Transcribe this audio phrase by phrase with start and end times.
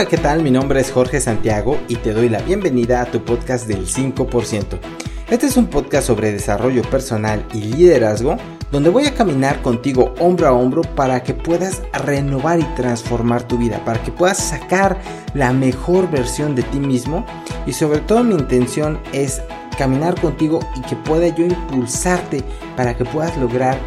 [0.00, 0.42] Hola, ¿qué tal?
[0.42, 4.78] Mi nombre es Jorge Santiago y te doy la bienvenida a tu podcast del 5%.
[5.28, 8.38] Este es un podcast sobre desarrollo personal y liderazgo
[8.72, 13.58] donde voy a caminar contigo hombro a hombro para que puedas renovar y transformar tu
[13.58, 14.98] vida, para que puedas sacar
[15.34, 17.26] la mejor versión de ti mismo
[17.66, 19.42] y sobre todo mi intención es
[19.76, 22.42] caminar contigo y que pueda yo impulsarte
[22.74, 23.78] para que puedas lograr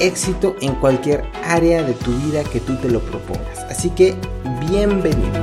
[0.00, 3.60] éxito en cualquier área de tu vida que tú te lo propongas.
[3.70, 4.16] Así que
[4.60, 5.40] bienvenido.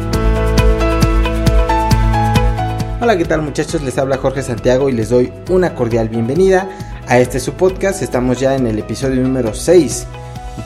[3.01, 3.81] Hola, ¿qué tal muchachos?
[3.81, 6.67] Les habla Jorge Santiago y les doy una cordial bienvenida
[7.07, 8.01] a este su podcast.
[8.01, 10.05] Estamos ya en el episodio número 6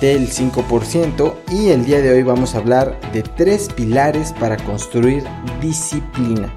[0.01, 5.23] del 5% y el día de hoy vamos a hablar de tres pilares para construir
[5.61, 6.51] disciplina.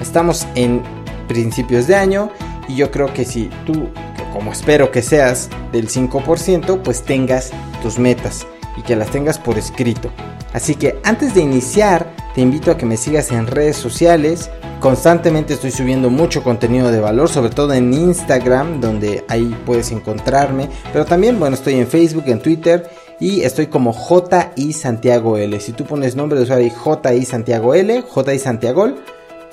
[0.00, 0.82] Estamos en
[1.26, 2.30] principios de año
[2.68, 3.88] y yo creo que si tú
[4.32, 7.50] como espero que seas del 5%, pues tengas
[7.82, 8.46] tus metas
[8.76, 10.10] y que las tengas por escrito.
[10.52, 14.50] Así que antes de iniciar, te invito a que me sigas en redes sociales.
[14.80, 20.68] Constantemente estoy subiendo mucho contenido de valor, sobre todo en Instagram, donde ahí puedes encontrarme.
[20.92, 22.88] Pero también, bueno, estoy en Facebook, en Twitter
[23.20, 25.58] y estoy como JI Santiago L.
[25.60, 28.94] Si tú pones nombre de usuario JI Santiago L, JI Santiago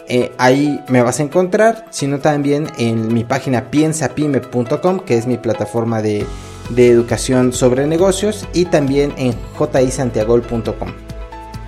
[0.08, 5.38] eh, ahí me vas a encontrar, sino también en mi página piensapime.com, que es mi
[5.38, 6.26] plataforma de,
[6.76, 10.94] educación sobre negocios, y también en jisantiagol.com,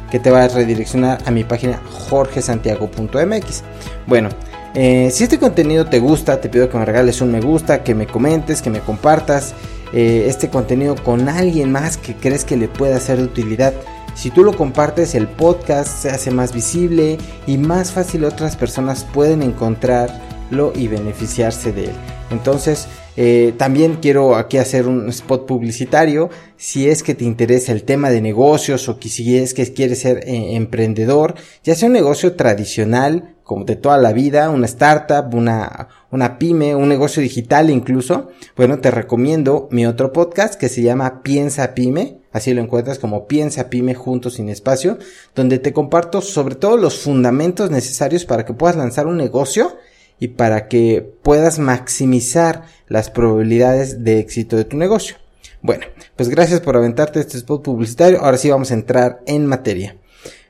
[0.09, 3.63] que te va a redireccionar a mi página jorgesantiago.mx.
[4.07, 4.29] Bueno,
[4.73, 7.95] eh, si este contenido te gusta, te pido que me regales un me gusta, que
[7.95, 9.53] me comentes, que me compartas
[9.93, 13.73] eh, este contenido con alguien más que crees que le pueda ser de utilidad.
[14.15, 19.05] Si tú lo compartes, el podcast se hace más visible y más fácil otras personas
[19.05, 21.95] pueden encontrarlo y beneficiarse de él.
[22.35, 26.29] Entonces, eh, también quiero aquí hacer un spot publicitario.
[26.57, 30.17] Si es que te interesa el tema de negocios o si es que quieres ser
[30.27, 35.87] eh, emprendedor, ya sea un negocio tradicional, como de toda la vida, una startup, una,
[36.11, 41.21] una pyme, un negocio digital incluso, bueno, te recomiendo mi otro podcast que se llama
[41.21, 44.97] Piensa Pyme Así lo encuentras como Piensa Pyme Juntos sin Espacio,
[45.35, 49.77] donde te comparto sobre todo los fundamentos necesarios para que puedas lanzar un negocio
[50.19, 55.17] y para que puedas maximizar las probabilidades de éxito de tu negocio.
[55.61, 58.21] Bueno, pues gracias por aventarte este spot publicitario.
[58.21, 59.97] Ahora sí vamos a entrar en materia.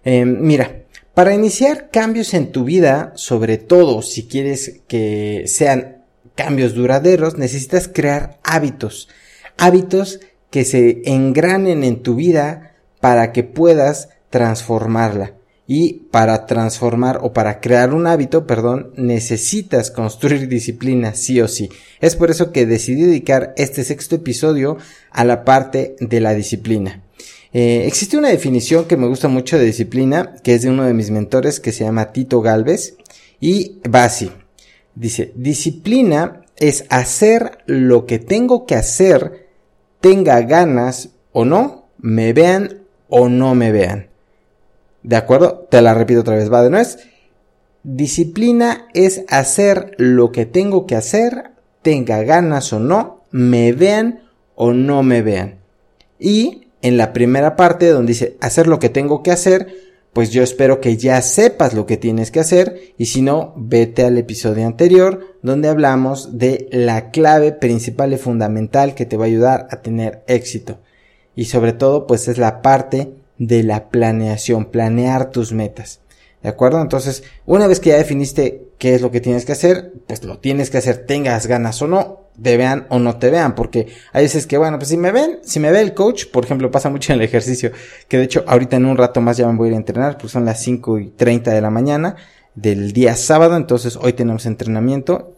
[0.03, 0.83] Em, mira,
[1.13, 6.03] para iniciar cambios en tu vida, sobre todo si quieres que sean
[6.35, 9.07] cambios duraderos, necesitas crear hábitos.
[9.57, 10.19] Hábitos
[10.51, 15.35] que se engranen en tu vida para que puedas transformarla.
[15.67, 21.69] Y para transformar o para crear un hábito, perdón, necesitas construir disciplina sí o sí.
[21.99, 24.77] Es por eso que decidí dedicar este sexto episodio
[25.09, 27.03] a la parte de la disciplina.
[27.51, 30.93] Eh, existe una definición que me gusta mucho de disciplina, que es de uno de
[30.93, 32.97] mis mentores que se llama Tito Galvez,
[33.39, 34.29] y va así.
[34.93, 39.45] Dice, disciplina es hacer lo que tengo que hacer
[40.05, 44.09] tenga ganas o no, me vean o no me vean.
[45.05, 45.67] ¿De acuerdo?
[45.69, 46.97] Te la repito otra vez, va de nuez.
[47.83, 51.51] Disciplina es hacer lo que tengo que hacer,
[51.83, 54.23] tenga ganas o no, me vean
[54.55, 55.59] o no me vean.
[56.17, 59.67] Y en la primera parte donde dice hacer lo que tengo que hacer,
[60.11, 64.05] pues yo espero que ya sepas lo que tienes que hacer y si no, vete
[64.05, 69.27] al episodio anterior donde hablamos de la clave principal y fundamental que te va a
[69.27, 70.79] ayudar a tener éxito.
[71.35, 76.01] Y sobre todo, pues es la parte de la planeación, planear tus metas.
[76.41, 76.81] ¿De acuerdo?
[76.81, 80.37] Entonces, una vez que ya definiste qué es lo que tienes que hacer, pues lo
[80.37, 84.23] tienes que hacer, tengas ganas o no, te vean o no te vean, porque hay
[84.23, 86.89] veces que, bueno, pues si me ven, si me ve el coach, por ejemplo, pasa
[86.89, 87.71] mucho en el ejercicio,
[88.07, 90.17] que de hecho ahorita en un rato más ya me voy a ir a entrenar,
[90.17, 92.15] pues son las 5 y 30 de la mañana
[92.53, 95.35] del día sábado, entonces hoy tenemos entrenamiento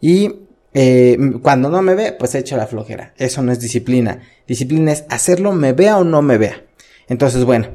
[0.00, 0.30] y
[0.74, 3.14] eh, cuando no me ve, pues he hecho la flojera.
[3.16, 4.22] Eso no es disciplina.
[4.46, 6.63] Disciplina es hacerlo me vea o no me vea.
[7.08, 7.68] Entonces, bueno,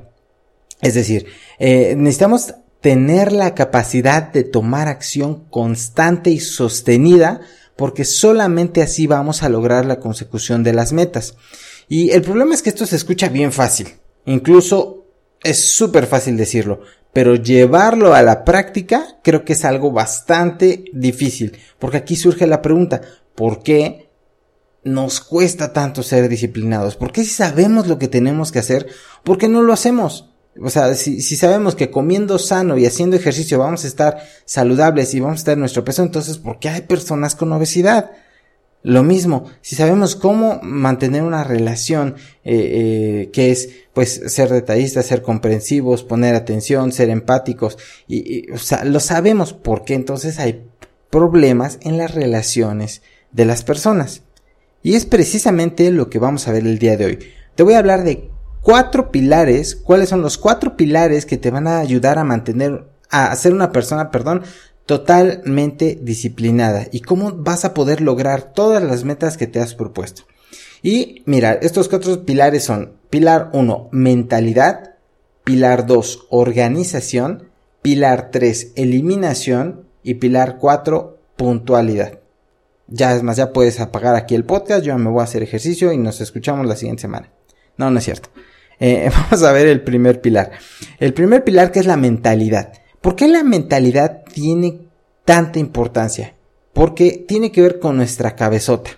[0.82, 1.26] es decir,
[1.60, 7.42] eh, necesitamos tener la capacidad de tomar acción constante y sostenida
[7.76, 11.36] porque solamente así vamos a lograr la consecución de las metas.
[11.88, 13.88] Y el problema es que esto se escucha bien fácil,
[14.26, 15.06] incluso
[15.42, 16.82] es súper fácil decirlo,
[17.14, 22.62] pero llevarlo a la práctica creo que es algo bastante difícil, porque aquí surge la
[22.62, 23.02] pregunta,
[23.34, 24.09] ¿por qué
[24.84, 26.96] nos cuesta tanto ser disciplinados?
[26.96, 28.88] ¿Por qué si sabemos lo que tenemos que hacer,
[29.24, 30.30] por qué no lo hacemos?
[30.62, 35.14] O sea, si, si, sabemos que comiendo sano y haciendo ejercicio vamos a estar saludables
[35.14, 38.12] y vamos a estar en nuestro peso, entonces, ¿por qué hay personas con obesidad?
[38.82, 42.16] Lo mismo, si sabemos cómo mantener una relación
[42.46, 47.78] eh, eh, que es pues ser detallistas, ser comprensivos, poner atención, ser empáticos,
[48.08, 50.66] y, o sea, lo sabemos porque entonces hay
[51.10, 53.02] problemas en las relaciones
[53.34, 54.24] de las personas.
[54.82, 57.20] Y es precisamente lo que vamos a ver el día de hoy.
[57.56, 58.30] Te voy a hablar de
[58.62, 63.36] cuatro pilares, cuáles son los cuatro pilares que te van a ayudar a mantener, a
[63.36, 64.44] ser una persona, perdón,
[64.86, 70.24] totalmente disciplinada y cómo vas a poder lograr todas las metas que te has propuesto.
[70.82, 74.96] Y mira, estos cuatro pilares son pilar 1, mentalidad,
[75.44, 77.50] pilar 2, organización,
[77.82, 82.19] pilar 3, eliminación y pilar 4, puntualidad.
[82.92, 85.92] Ya es más, ya puedes apagar aquí el podcast, yo me voy a hacer ejercicio
[85.92, 87.32] y nos escuchamos la siguiente semana.
[87.78, 88.30] No, no es cierto.
[88.80, 90.52] Eh, vamos a ver el primer pilar.
[91.00, 92.74] El primer pilar que es la mentalidad.
[93.02, 94.80] ¿Por qué la mentalidad tiene
[95.24, 96.34] tanta importancia?
[96.74, 98.92] Porque tiene que ver con nuestra cabezota.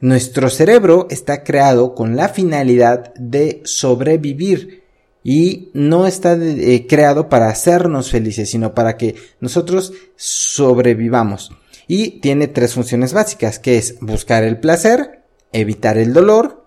[0.00, 4.82] Nuestro cerebro está creado con la finalidad de sobrevivir
[5.22, 11.50] y no está eh, creado para hacernos felices, sino para que nosotros sobrevivamos.
[11.86, 15.22] Y tiene tres funciones básicas, que es buscar el placer,
[15.52, 16.64] evitar el dolor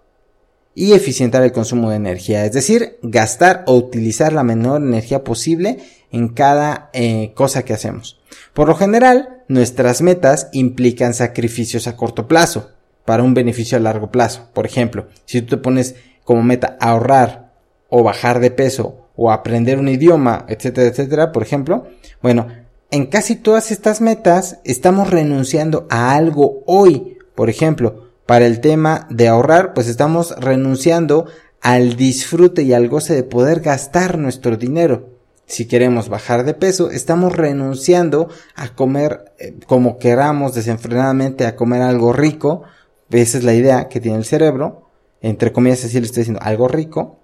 [0.75, 5.79] y eficientar el consumo de energía, es decir, gastar o utilizar la menor energía posible
[6.11, 8.21] en cada eh, cosa que hacemos.
[8.53, 12.71] Por lo general, nuestras metas implican sacrificios a corto plazo
[13.05, 14.49] para un beneficio a largo plazo.
[14.53, 17.53] Por ejemplo, si tú te pones como meta ahorrar
[17.89, 21.87] o bajar de peso o aprender un idioma, etcétera, etcétera, por ejemplo,
[22.21, 22.47] bueno,
[22.91, 27.17] en casi todas estas metas estamos renunciando a algo hoy.
[27.35, 31.27] Por ejemplo, para el tema de ahorrar, pues estamos renunciando
[31.61, 35.09] al disfrute y al goce de poder gastar nuestro dinero.
[35.45, 41.81] Si queremos bajar de peso, estamos renunciando a comer eh, como queramos desenfrenadamente, a comer
[41.81, 42.63] algo rico.
[43.09, 44.89] Esa es la idea que tiene el cerebro.
[45.21, 47.19] Entre comillas, así le estoy diciendo algo rico.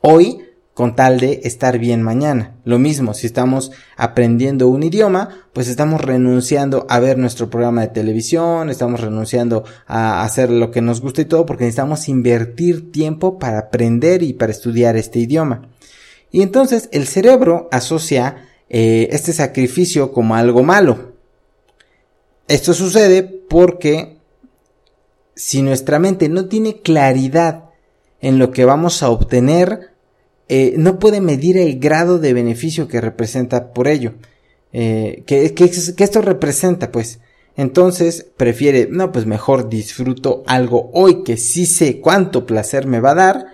[0.00, 0.42] Hoy,
[0.74, 2.56] con tal de estar bien mañana.
[2.64, 7.88] Lo mismo, si estamos aprendiendo un idioma, pues estamos renunciando a ver nuestro programa de
[7.88, 13.38] televisión, estamos renunciando a hacer lo que nos gusta y todo porque necesitamos invertir tiempo
[13.38, 15.68] para aprender y para estudiar este idioma.
[16.30, 21.12] Y entonces el cerebro asocia eh, este sacrificio como algo malo.
[22.48, 24.16] Esto sucede porque
[25.34, 27.64] si nuestra mente no tiene claridad
[28.22, 29.91] en lo que vamos a obtener,
[30.54, 34.12] eh, no puede medir el grado de beneficio que representa por ello.
[34.74, 37.20] Eh, que, esto representa, pues.
[37.56, 43.12] Entonces prefiere, no, pues mejor disfruto algo hoy que sí sé cuánto placer me va
[43.12, 43.46] a dar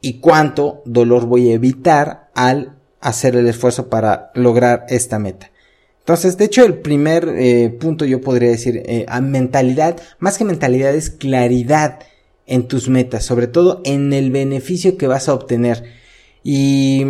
[0.00, 5.50] y cuánto dolor voy a evitar al hacer el esfuerzo para lograr esta meta.
[5.98, 10.44] Entonces, de hecho, el primer eh, punto yo podría decir, eh, a mentalidad, más que
[10.44, 11.98] mentalidad es claridad
[12.46, 16.05] en tus metas, sobre todo en el beneficio que vas a obtener.
[16.48, 17.04] Y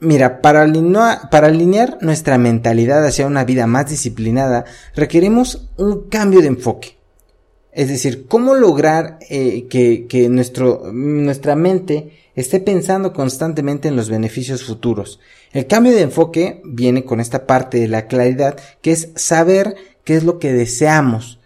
[0.00, 4.64] mira, para, alinear nuestra mentalidad hacia una vida más disciplinada,
[4.96, 6.96] requerimos un cambio de enfoque.
[7.70, 15.20] Es decir, cómo lograr eh, que, nuestra mente esté pensando constantemente en los beneficios futuros.
[15.52, 20.16] El cambio de enfoque viene con esta parte de la claridad, que es saber qué
[20.16, 21.38] es lo que deseamos,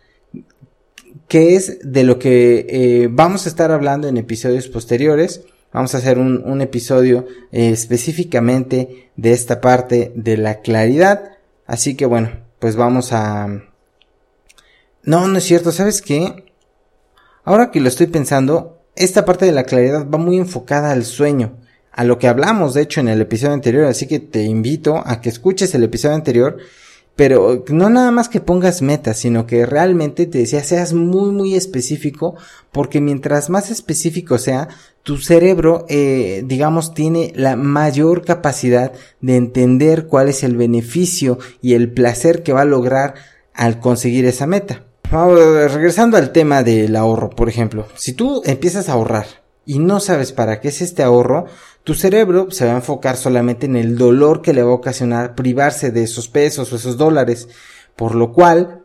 [1.28, 5.42] qué es de lo que eh, vamos a estar hablando en episodios posteriores.
[5.74, 11.32] Vamos a hacer un, episodio eh, específicamente de esta parte de la claridad.
[11.66, 13.48] Así que bueno, pues vamos a...
[15.02, 16.44] No, no es cierto, ¿sabes qué?
[17.42, 21.56] Ahora que lo estoy pensando, esta parte de la claridad va muy enfocada al sueño,
[21.90, 25.20] a lo que hablamos de hecho en el episodio anterior, así que te invito a
[25.20, 26.56] que escuches el episodio anterior,
[27.16, 31.56] pero no nada más que pongas metas, sino que realmente te decía seas muy muy
[31.56, 32.36] específico,
[32.70, 34.68] porque mientras más específico sea,
[35.04, 41.74] tu cerebro, eh, digamos, tiene la mayor capacidad de entender cuál es el beneficio y
[41.74, 43.14] el placer que va a lograr
[43.52, 44.82] al conseguir esa meta.
[45.10, 49.26] Regresando al tema del ahorro, por ejemplo, si tú empiezas a ahorrar
[49.66, 51.44] y no sabes para qué es este ahorro,
[51.84, 55.34] tu cerebro se va a enfocar solamente en el dolor que le va a ocasionar
[55.34, 57.48] privarse de esos pesos o esos dólares,
[57.94, 58.83] por lo cual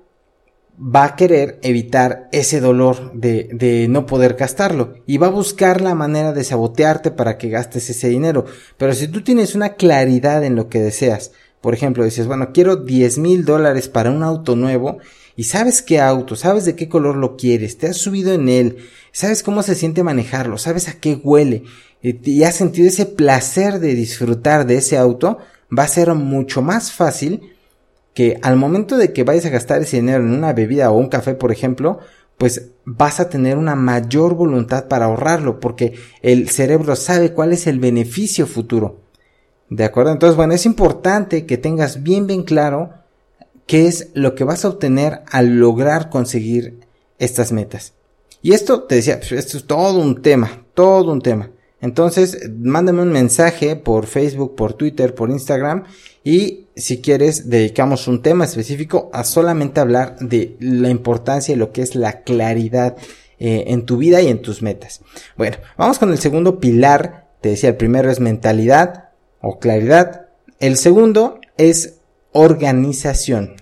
[0.80, 5.82] va a querer evitar ese dolor de, de, no poder gastarlo y va a buscar
[5.82, 8.46] la manera de sabotearte para que gastes ese dinero.
[8.78, 11.32] Pero si tú tienes una claridad en lo que deseas,
[11.62, 15.00] por ejemplo, dices, bueno, quiero 10 mil dólares para un auto nuevo
[15.36, 18.78] y sabes qué auto, sabes de qué color lo quieres, te has subido en él,
[19.12, 21.64] sabes cómo se siente manejarlo, sabes a qué huele
[22.02, 25.40] eh, y has sentido ese placer de disfrutar de ese auto,
[25.78, 27.54] va a ser mucho más fácil
[28.20, 31.08] que al momento de que vayas a gastar ese dinero en una bebida o un
[31.08, 32.00] café, por ejemplo,
[32.38, 37.66] pues vas a tener una mayor voluntad para ahorrarlo, porque el cerebro sabe cuál es
[37.66, 39.00] el beneficio futuro.
[39.70, 40.12] ¿De acuerdo?
[40.12, 42.90] Entonces, bueno, es importante que tengas bien, bien claro
[43.66, 46.78] qué es lo que vas a obtener al lograr conseguir
[47.20, 47.94] estas metas.
[48.42, 51.52] Y esto, te decía, pues, esto es todo un tema, todo un tema.
[51.82, 55.86] Entonces, mándame un mensaje por Facebook, por Twitter, por Instagram
[56.24, 61.72] y si quieres dedicamos un tema específico a solamente hablar de la importancia de lo
[61.72, 62.98] que es la claridad
[63.40, 65.02] eh, en tu vida y en tus metas.
[65.38, 67.30] Bueno, vamos con el segundo pilar.
[67.42, 70.28] Te decía, el primero es mentalidad o claridad.
[70.60, 72.00] El segundo es
[72.34, 73.56] organización.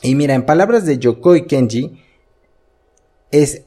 [0.00, 2.00] Y mira, en palabras de Yokoi Kenji,
[3.30, 3.62] es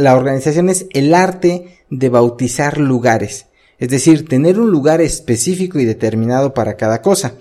[0.00, 3.46] la organización es el arte de bautizar lugares,
[3.78, 7.34] es decir, tener un lugar específico y determinado para cada cosa.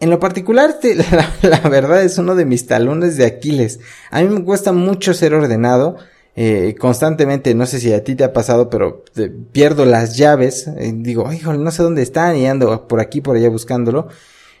[0.00, 0.78] En lo particular,
[1.42, 3.80] la, verdad es uno de mis talones de Aquiles.
[4.10, 5.96] A mí me cuesta mucho ser ordenado.
[6.36, 9.04] Eh, constantemente, no sé si a ti te ha pasado, pero
[9.50, 10.68] pierdo las llaves.
[10.68, 14.06] Eh, digo, híjole, no sé dónde están y ando por aquí, por allá buscándolo.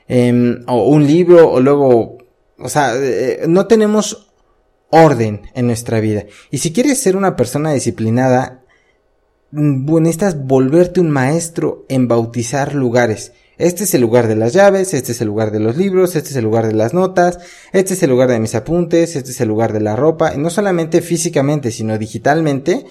[0.08, 2.18] Em, o un libro, o luego,
[2.58, 4.27] o sea, eh, no tenemos
[4.90, 6.24] orden en nuestra vida.
[6.50, 8.64] Y si quieres ser una persona disciplinada,
[9.50, 13.32] mm, necesitas volverte un maestro en bautizar lugares.
[13.58, 16.30] Este es el lugar de las llaves, este es el lugar de los libros, este
[16.30, 17.40] es el lugar de las notas,
[17.72, 20.38] este es el lugar de mis apuntes, este es el lugar de la ropa, y
[20.38, 22.86] no solamente físicamente, sino digitalmente,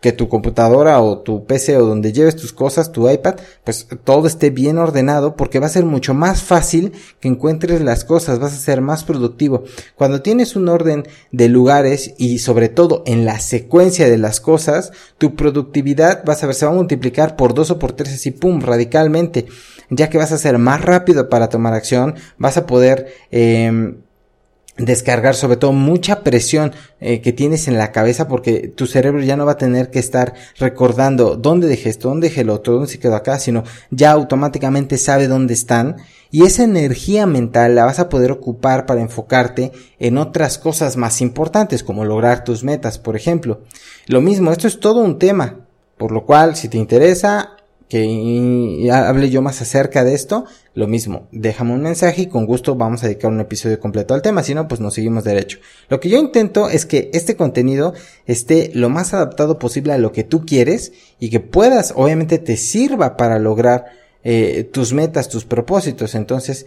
[0.00, 4.26] que tu computadora o tu PC o donde lleves tus cosas, tu iPad, pues todo
[4.26, 8.52] esté bien ordenado porque va a ser mucho más fácil que encuentres las cosas, vas
[8.52, 9.64] a ser más productivo.
[9.94, 14.92] Cuando tienes un orden de lugares y sobre todo en la secuencia de las cosas,
[15.18, 18.30] tu productividad vas a ver se va a multiplicar por dos o por tres así
[18.30, 19.46] pum radicalmente,
[19.90, 23.94] ya que vas a ser más rápido para tomar acción, vas a poder eh,
[24.78, 29.36] descargar sobre todo mucha presión eh, que tienes en la cabeza porque tu cerebro ya
[29.36, 32.88] no va a tener que estar recordando dónde dejé esto, dónde dejé el otro, dónde
[32.88, 35.96] se quedó acá, sino ya automáticamente sabe dónde están
[36.30, 41.20] y esa energía mental la vas a poder ocupar para enfocarte en otras cosas más
[41.20, 43.62] importantes como lograr tus metas, por ejemplo.
[44.06, 45.60] Lo mismo, esto es todo un tema,
[45.96, 47.56] por lo cual si te interesa
[47.88, 50.44] que hable yo más acerca de esto,
[50.76, 54.20] lo mismo, déjame un mensaje y con gusto vamos a dedicar un episodio completo al
[54.20, 55.58] tema, si no, pues nos seguimos derecho.
[55.88, 57.94] Lo que yo intento es que este contenido
[58.26, 62.58] esté lo más adaptado posible a lo que tú quieres y que puedas, obviamente te
[62.58, 63.86] sirva para lograr
[64.22, 66.14] eh, tus metas, tus propósitos.
[66.14, 66.66] Entonces,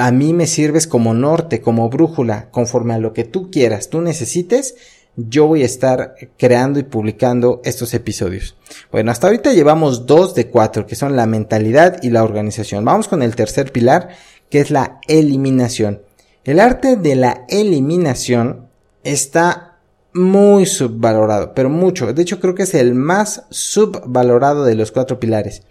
[0.00, 4.00] a mí me sirves como norte, como brújula, conforme a lo que tú quieras, tú
[4.00, 4.74] necesites
[5.18, 8.56] yo voy a estar creando y publicando estos episodios.
[8.92, 12.84] Bueno, hasta ahorita llevamos dos de cuatro, que son la mentalidad y la organización.
[12.84, 14.10] Vamos con el tercer pilar,
[14.48, 16.02] que es la eliminación.
[16.44, 18.68] El arte de la eliminación
[19.02, 19.78] está
[20.14, 22.12] muy subvalorado, pero mucho.
[22.12, 25.62] De hecho, creo que es el más subvalorado de los cuatro pilares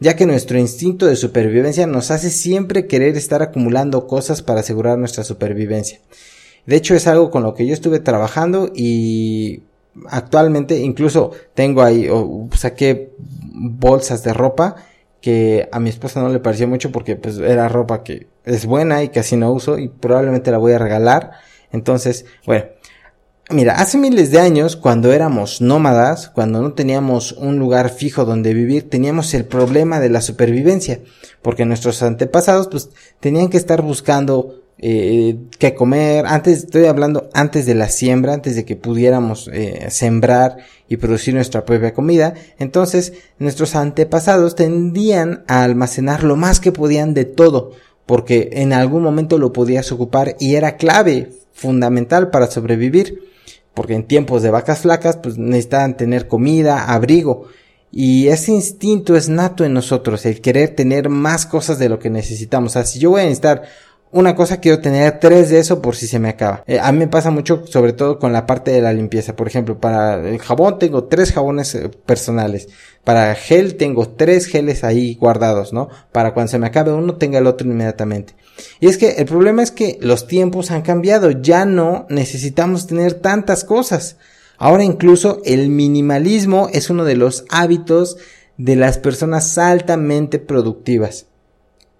[0.00, 4.98] ya que nuestro instinto de supervivencia nos hace siempre querer estar acumulando cosas para asegurar
[4.98, 6.00] nuestra supervivencia.
[6.70, 9.64] De hecho es algo con lo que yo estuve trabajando y
[10.06, 14.76] actualmente incluso tengo ahí, o saqué bolsas de ropa
[15.20, 19.02] que a mi esposa no le pareció mucho porque pues era ropa que es buena
[19.02, 21.32] y casi no uso y probablemente la voy a regalar.
[21.72, 22.66] Entonces, bueno,
[23.50, 28.54] mira, hace miles de años cuando éramos nómadas, cuando no teníamos un lugar fijo donde
[28.54, 31.00] vivir, teníamos el problema de la supervivencia,
[31.42, 37.66] porque nuestros antepasados pues tenían que estar buscando eh, que comer, antes, estoy hablando antes
[37.66, 40.56] de la siembra, antes de que pudiéramos eh, sembrar
[40.88, 47.12] y producir nuestra propia comida, entonces nuestros antepasados tendían a almacenar lo más que podían
[47.12, 47.72] de todo,
[48.06, 53.22] porque en algún momento lo podías ocupar y era clave, fundamental para sobrevivir,
[53.74, 57.48] porque en tiempos de vacas flacas pues necesitaban tener comida, abrigo,
[57.92, 62.08] y ese instinto es nato en nosotros, el querer tener más cosas de lo que
[62.08, 62.76] necesitamos.
[62.76, 63.64] O sea, yo voy a necesitar
[64.12, 66.64] una cosa quiero tener tres de eso por si se me acaba.
[66.66, 69.36] Eh, a mí me pasa mucho, sobre todo con la parte de la limpieza.
[69.36, 72.68] Por ejemplo, para el jabón tengo tres jabones eh, personales.
[73.04, 75.88] Para gel tengo tres geles ahí guardados, ¿no?
[76.12, 78.34] Para cuando se me acabe uno tenga el otro inmediatamente.
[78.80, 81.30] Y es que el problema es que los tiempos han cambiado.
[81.30, 84.16] Ya no necesitamos tener tantas cosas.
[84.58, 88.18] Ahora incluso el minimalismo es uno de los hábitos
[88.58, 91.26] de las personas altamente productivas.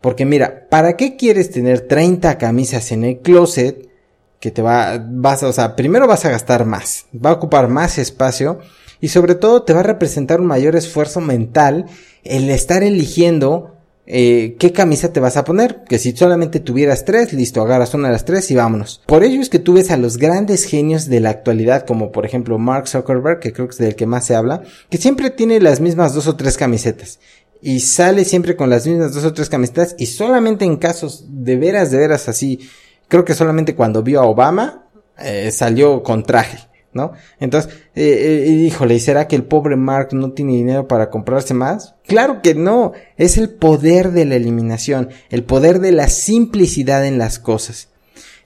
[0.00, 3.88] Porque mira, ¿para qué quieres tener 30 camisas en el closet?
[4.38, 7.98] Que te va, vas, o sea, primero vas a gastar más, va a ocupar más
[7.98, 8.58] espacio
[9.00, 11.86] y sobre todo te va a representar un mayor esfuerzo mental
[12.24, 13.76] el estar eligiendo
[14.12, 15.84] eh, qué camisa te vas a poner.
[15.88, 19.02] Que si solamente tuvieras tres, listo, agarras una de las tres y vámonos.
[19.06, 22.26] Por ello es que tú ves a los grandes genios de la actualidad, como por
[22.26, 25.60] ejemplo Mark Zuckerberg, que creo que es del que más se habla, que siempre tiene
[25.60, 27.20] las mismas dos o tres camisetas.
[27.62, 31.56] Y sale siempre con las mismas dos o tres camisetas y solamente en casos de
[31.56, 32.60] veras, de veras así,
[33.08, 34.86] creo que solamente cuando vio a Obama,
[35.18, 36.70] eh, salió con traje.
[36.92, 37.12] ¿no?
[37.38, 41.54] Entonces, eh, eh, híjole, ¿y será que el pobre Mark no tiene dinero para comprarse
[41.54, 41.94] más?
[42.06, 47.18] Claro que no, es el poder de la eliminación, el poder de la simplicidad en
[47.18, 47.89] las cosas.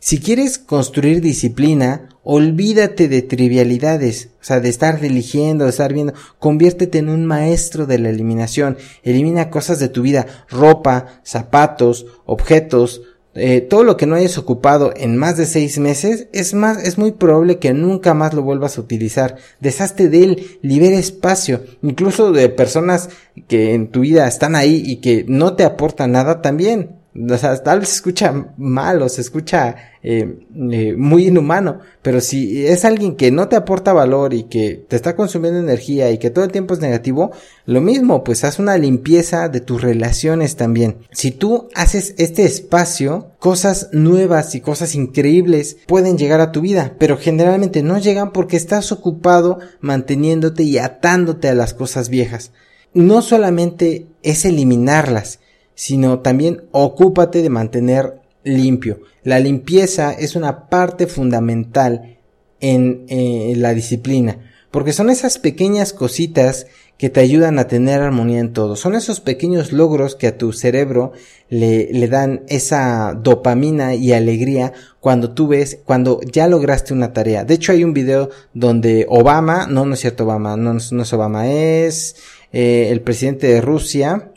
[0.04, 6.12] Si quieres construir disciplina, olvídate de trivialidades, o sea, de estar eligiendo, de estar viendo,
[6.38, 13.00] conviértete en un maestro de la eliminación, elimina cosas de tu vida, ropa, zapatos, objetos,
[13.34, 16.98] eh, todo lo que no hayas ocupado en más de seis meses, es más, es
[16.98, 19.36] muy probable que nunca más lo vuelvas a utilizar.
[19.60, 23.08] Deshazte de él, libera espacio, incluso de personas
[23.48, 27.03] que en tu vida están ahí y que no te aportan nada también.
[27.16, 30.36] O sea, tal vez se escucha mal o se escucha eh,
[30.72, 34.96] eh, muy inhumano, pero si es alguien que no te aporta valor y que te
[34.96, 37.30] está consumiendo energía y que todo el tiempo es negativo,
[37.66, 40.96] lo mismo, pues haz una limpieza de tus relaciones también.
[41.12, 46.94] Si tú haces este espacio, cosas nuevas y cosas increíbles pueden llegar a tu vida,
[46.98, 52.50] pero generalmente no llegan porque estás ocupado manteniéndote y atándote a las cosas viejas.
[52.92, 55.40] No solamente es eliminarlas,
[55.74, 59.00] sino también ocúpate de mantener limpio.
[59.22, 62.18] La limpieza es una parte fundamental
[62.60, 64.38] en eh, la disciplina,
[64.70, 66.66] porque son esas pequeñas cositas
[66.98, 68.76] que te ayudan a tener armonía en todo.
[68.76, 71.12] Son esos pequeños logros que a tu cerebro
[71.48, 77.44] le, le dan esa dopamina y alegría cuando tú ves, cuando ya lograste una tarea.
[77.44, 81.12] De hecho, hay un video donde Obama, no, no es cierto Obama, no, no es
[81.12, 82.16] Obama, es
[82.52, 84.30] eh, el presidente de Rusia,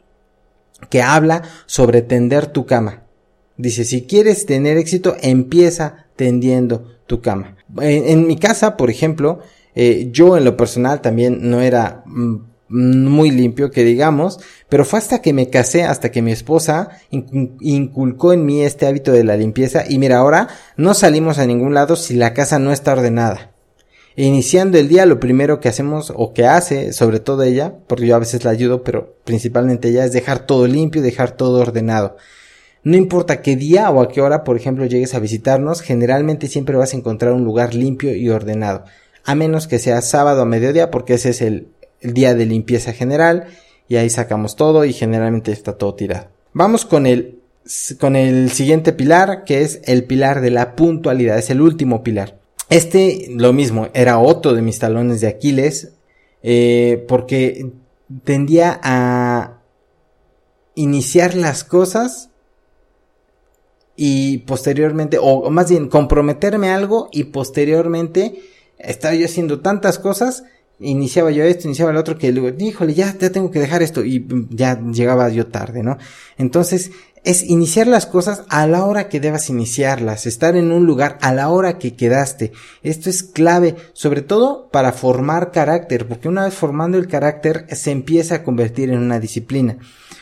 [0.90, 3.04] que habla sobre tender tu cama.
[3.58, 7.58] Dice, si quieres tener éxito, empieza tendiendo tu cama.
[7.82, 9.40] En, mi casa, por ejemplo,
[9.76, 12.38] eh, yo en lo personal también no era mm,
[12.70, 18.34] muy limpio, que digamos, pero fue hasta que me casé, hasta que mi esposa inculcó
[18.34, 21.96] en mí este hábito de la limpieza y mira, ahora no salimos a ningún lado
[21.96, 23.57] si la casa no está ordenada.
[24.20, 28.16] Iniciando el día, lo primero que hacemos o que hace, sobre todo ella, porque yo
[28.16, 32.18] a veces la ayudo, pero principalmente ella, es dejar todo limpio, dejar todo ordenado.
[32.82, 36.76] No importa qué día o a qué hora, por ejemplo, llegues a visitarnos, generalmente siempre
[36.76, 38.86] vas a encontrar un lugar limpio y ordenado.
[39.24, 41.68] A menos que sea sábado a mediodía, porque ese es el,
[42.02, 43.46] día de limpieza general,
[43.88, 46.30] y ahí sacamos todo y generalmente está todo tirado.
[46.54, 52.02] Vamos con el siguiente pilar, que es el pilar de la puntualidad, es el último
[52.02, 52.47] pilar.
[52.70, 55.94] Este, lo mismo, era otro de mis talones de Aquiles,
[56.44, 57.72] eh, porque
[58.24, 59.62] tendía a
[60.76, 62.30] iniciar las cosas
[63.96, 68.42] y posteriormente, o más bien comprometerme a algo y posteriormente
[68.78, 70.44] estaba yo haciendo tantas cosas,
[70.80, 74.04] iniciaba yo esto, iniciaba el otro, que luego, híjole, ya, ya tengo que dejar esto
[74.04, 75.98] y ya llegaba yo tarde, ¿no?
[76.38, 76.92] Entonces,
[77.24, 81.34] es iniciar las cosas a la hora que debas iniciarlas, estar en un lugar a
[81.34, 82.54] la hora que quedaste.
[82.84, 87.92] Esto es clave, sobre todo para formar carácter, porque una vez formando el carácter se
[87.92, 89.78] empieza a convertir en una disciplina.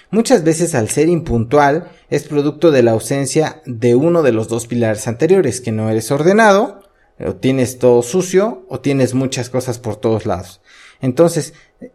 [0.10, 4.66] Muchas veces al ser impuntual es producto de la ausencia de uno de los dos
[4.66, 6.85] pilares anteriores, que no eres ordenado,
[7.20, 10.62] o tienes todo sucio, o tienes muchas cosas por todos lados.
[11.02, 11.54] Entonces,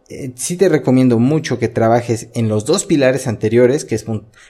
[0.09, 4.05] eh, sí te recomiendo mucho que trabajes en los dos pilares anteriores, que es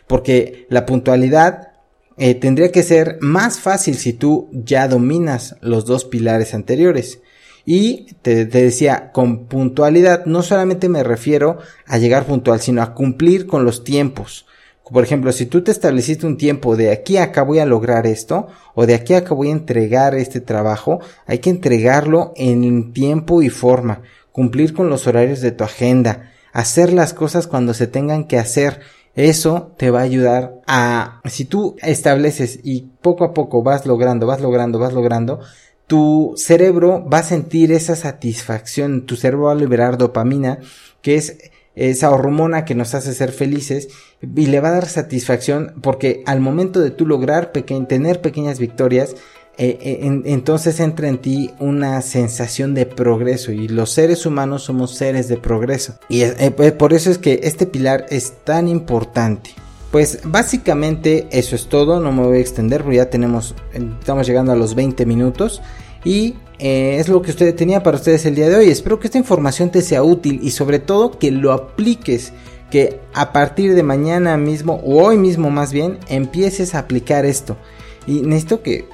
[0.08, 1.72] porque la puntualidad
[2.18, 7.20] eh, tendría que ser más fácil si tú ya dominas los dos pilares anteriores.
[7.66, 12.94] Y te, te, decía, con puntualidad no solamente me refiero a llegar puntual, sino a
[12.94, 14.46] cumplir con los tiempos.
[14.92, 18.06] Por ejemplo, si tú te estableciste un tiempo de aquí a acá voy a lograr
[18.06, 22.92] esto, o de aquí a acá voy a entregar este trabajo, hay que entregarlo en
[22.92, 24.02] tiempo y forma.
[24.32, 28.82] Cumplir con los horarios de tu agenda, hacer las cosas cuando se tengan que hacer.
[29.16, 34.26] Eso te va a ayudar a, si tú estableces y poco a poco vas logrando,
[34.26, 35.40] vas logrando, vas logrando,
[35.88, 40.60] tu cerebro va a sentir esa satisfacción, tu cerebro va a liberar dopamina,
[41.02, 41.38] que es
[41.76, 43.90] esa hormona que nos hace ser felices
[44.22, 49.16] y le va a dar satisfacción porque al momento de tú lograr tener pequeñas victorias,
[49.58, 54.96] eh, eh, entonces entra en ti una sensación de progreso y los seres humanos somos
[54.96, 55.96] seres de progreso.
[56.10, 59.52] Y eh, por eso es que este pilar es tan importante.
[59.92, 64.54] Pues básicamente eso es todo, no me voy a extender porque ya tenemos, estamos llegando
[64.54, 65.62] a los 20 minutos
[66.06, 68.70] y es lo que usted tenía para ustedes el día de hoy.
[68.70, 72.34] Espero que esta información te sea útil y sobre todo que lo apliques
[72.70, 77.58] que a partir de mañana mismo o hoy mismo más bien empieces a aplicar esto.
[78.06, 78.86] Y necesito que,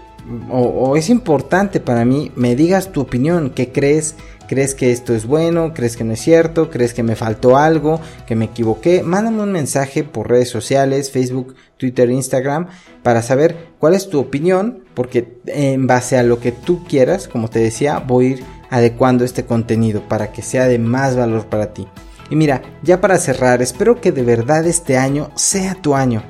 [0.49, 4.15] o, es importante para mí, me digas tu opinión, qué crees,
[4.47, 7.99] crees que esto es bueno, crees que no es cierto, crees que me faltó algo,
[8.25, 9.03] que me equivoqué.
[9.03, 12.67] Mándame un mensaje por redes sociales, Facebook, Twitter, Instagram,
[13.03, 17.49] para saber cuál es tu opinión, porque en base a lo que tú quieras, como
[17.49, 21.73] te decía, voy a ir adecuando este contenido para que sea de más valor para
[21.73, 21.87] ti.
[22.29, 26.23] Y mira, ya para cerrar, espero que de verdad este año sea tu año,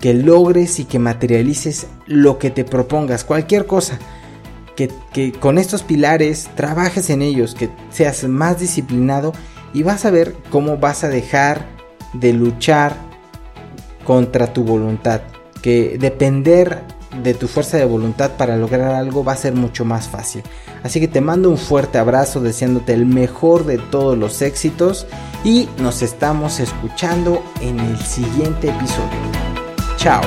[0.00, 3.98] que logres y que materialices lo que te propongas, cualquier cosa.
[4.76, 9.32] Que, con estos pilares trabajes en ellos, que seas más disciplinado
[9.74, 11.66] y vas a ver cómo vas a dejar
[12.14, 12.96] de luchar
[14.04, 15.22] contra tu voluntad.
[15.60, 16.82] Que depender
[17.22, 20.42] de tu fuerza de voluntad para lograr algo va a ser mucho más fácil.
[20.82, 25.06] Así que te mando un fuerte abrazo deseándote el mejor de todos los éxitos
[25.44, 29.20] y nos estamos escuchando en el siguiente episodio.
[29.96, 30.22] Chao.